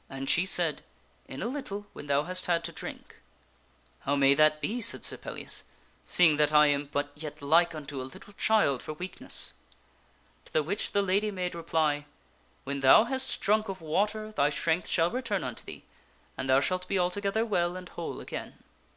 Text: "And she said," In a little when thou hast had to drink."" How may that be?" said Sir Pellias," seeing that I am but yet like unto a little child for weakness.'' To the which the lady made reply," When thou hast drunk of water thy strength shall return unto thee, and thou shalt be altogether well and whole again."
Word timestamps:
"And 0.10 0.28
she 0.28 0.44
said," 0.44 0.82
In 1.28 1.42
a 1.42 1.46
little 1.46 1.86
when 1.92 2.08
thou 2.08 2.24
hast 2.24 2.46
had 2.46 2.64
to 2.64 2.72
drink."" 2.72 3.20
How 4.00 4.16
may 4.16 4.34
that 4.34 4.60
be?" 4.60 4.80
said 4.80 5.04
Sir 5.04 5.16
Pellias," 5.16 5.62
seeing 6.06 6.38
that 6.38 6.52
I 6.52 6.66
am 6.66 6.86
but 6.90 7.12
yet 7.14 7.40
like 7.40 7.72
unto 7.72 8.02
a 8.02 8.02
little 8.10 8.32
child 8.32 8.82
for 8.82 8.94
weakness.'' 8.94 9.52
To 10.46 10.52
the 10.52 10.64
which 10.64 10.90
the 10.90 11.02
lady 11.02 11.30
made 11.30 11.54
reply," 11.54 12.06
When 12.64 12.80
thou 12.80 13.04
hast 13.04 13.40
drunk 13.40 13.68
of 13.68 13.80
water 13.80 14.32
thy 14.32 14.50
strength 14.50 14.88
shall 14.88 15.12
return 15.12 15.44
unto 15.44 15.64
thee, 15.64 15.84
and 16.36 16.50
thou 16.50 16.58
shalt 16.58 16.88
be 16.88 16.98
altogether 16.98 17.46
well 17.46 17.76
and 17.76 17.88
whole 17.90 18.18
again." 18.18 18.54